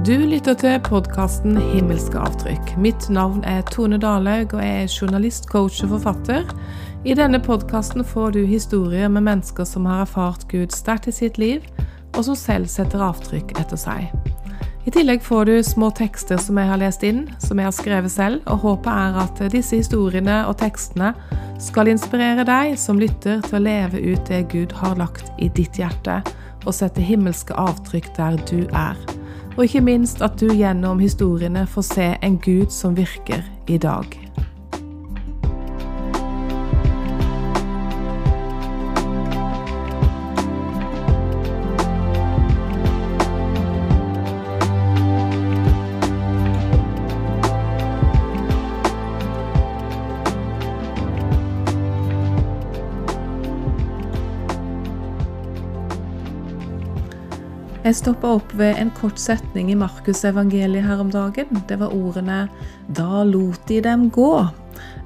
[0.00, 2.70] Du lytter til podkasten Himmelske avtrykk.
[2.80, 6.48] Mitt navn er Tone Dalhaug, og jeg er journalist, coach og forfatter.
[7.04, 11.36] I denne podkasten får du historier med mennesker som har erfart Gud sterkt i sitt
[11.36, 11.68] liv,
[12.16, 14.08] og som selv setter avtrykk etter seg.
[14.88, 18.16] I tillegg får du små tekster som jeg har lest inn, som jeg har skrevet
[18.16, 21.12] selv, og håpet er at disse historiene og tekstene
[21.60, 25.76] skal inspirere deg som lytter til å leve ut det Gud har lagt i ditt
[25.76, 26.22] hjerte,
[26.64, 29.09] og sette himmelske avtrykk der du er
[29.60, 34.19] og ikke minst at du gjennom historiene får se en Gud som virker i dag.
[57.90, 61.56] Jeg stoppa opp ved en kort setning i Markusevangeliet her om dagen.
[61.66, 62.48] Det var ordene
[62.86, 64.52] 'Da lot de dem gå'.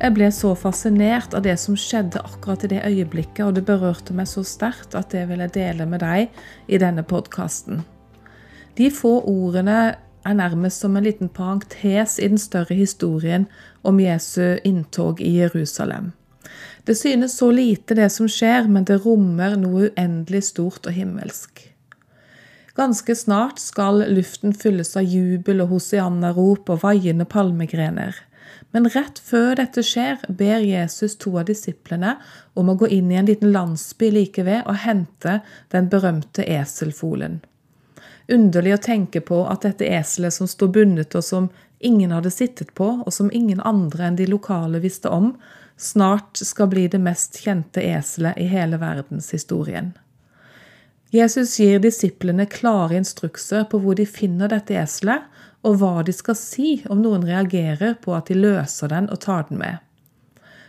[0.00, 4.12] Jeg ble så fascinert av det som skjedde akkurat i det øyeblikket, og det berørte
[4.12, 6.28] meg så sterkt at det vil jeg dele med deg
[6.68, 7.84] i denne podkasten.
[8.76, 13.46] De få ordene er nærmest som en liten parentes i den større historien
[13.82, 16.12] om Jesu inntog i Jerusalem.
[16.86, 21.73] Det synes så lite, det som skjer, men det rommer noe uendelig stort og himmelsk.
[22.74, 28.16] Ganske snart skal luften fylles av jubel og hosianna-rop og vaiende palmegrener.
[28.74, 32.16] Men rett før dette skjer, ber Jesus to av disiplene
[32.58, 35.38] om å gå inn i en liten landsby like ved og hente
[35.70, 37.38] den berømte eselfolen.
[38.26, 42.74] Underlig å tenke på at dette eselet som sto bundet og som ingen hadde sittet
[42.74, 45.36] på, og som ingen andre enn de lokale visste om,
[45.76, 49.92] snart skal bli det mest kjente eselet i hele verdenshistorien.
[51.14, 55.28] Jesus gir disiplene klare instrukser på hvor de finner dette eselet,
[55.64, 59.46] og hva de skal si om noen reagerer på at de løser den og tar
[59.48, 59.78] den med.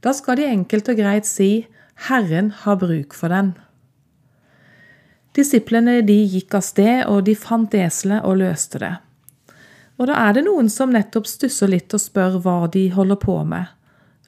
[0.00, 1.66] Da skal de enkelt og greit si
[2.06, 3.56] 'Herren har bruk for den'.
[5.34, 8.94] Disiplene de gikk av sted, og de fant eselet og løste det.
[9.98, 13.44] Og da er det noen som nettopp stusser litt og spør hva de holder på
[13.44, 13.66] med.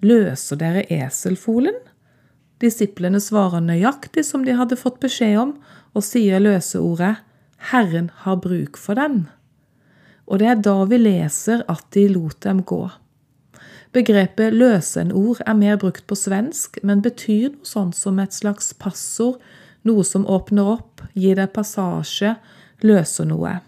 [0.03, 1.79] Løser dere eselfolen?
[2.61, 5.53] Disiplene svarer nøyaktig som de hadde fått beskjed om,
[5.97, 7.17] og sier løseordet
[7.71, 9.29] 'Herren har bruk for den'.
[10.29, 12.91] Og det er da vi leser at de lot dem gå.
[13.93, 19.41] Begrepet løsenord er mer brukt på svensk, men betyr noe sånt som et slags passord,
[19.83, 22.37] noe som åpner opp, gir deg passasje,
[22.87, 23.61] løser noe.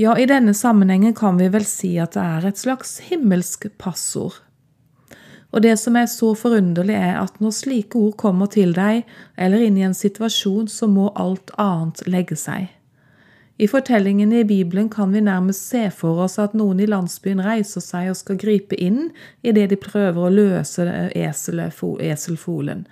[0.00, 4.40] Ja, i denne sammenhengen kan vi vel si at det er et slags himmelsk passord.
[5.52, 9.04] Og det som er så forunderlig, er at når slike ord kommer til deg,
[9.36, 12.70] eller inn i en situasjon, så må alt annet legge seg.
[13.60, 17.84] I fortellingene i Bibelen kan vi nærmest se for oss at noen i landsbyen reiser
[17.84, 19.10] seg og skal gripe inn
[19.44, 22.86] idet de prøver å løse eselfolen.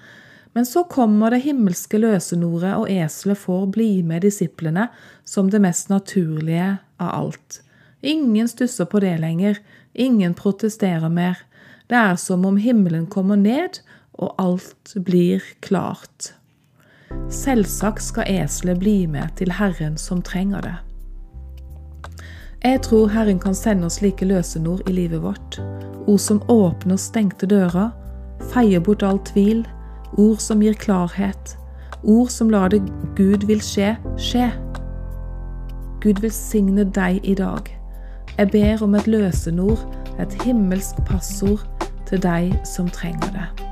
[0.53, 4.89] Men så kommer det himmelske løsenordet, og eselet får bli med disiplene
[5.25, 7.61] som det mest naturlige av alt.
[8.03, 9.59] Ingen stusser på det lenger,
[9.95, 11.39] ingen protesterer mer.
[11.91, 13.81] Det er som om himmelen kommer ned,
[14.15, 16.35] og alt blir klart.
[17.35, 20.75] Selvsagt skal eselet bli med til Herren som trenger det.
[22.63, 25.59] Jeg tror Herren kan sende oss slike løsenord i livet vårt.
[26.07, 27.91] Ord som åpner stengte dører,
[28.53, 29.65] feier bort all tvil,
[30.15, 31.57] ord som gir klarhet,
[32.05, 32.85] ord som lar det
[33.19, 34.47] Gud vil skje, skje.
[36.05, 37.67] Gud velsigne deg i dag.
[38.39, 39.83] Jeg ber om et løsenord,
[40.21, 41.80] et himmelsk passord
[42.11, 43.70] til deg som trenger det.